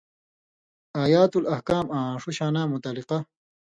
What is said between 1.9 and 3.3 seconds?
آں ݜُو شاناں متعلقہ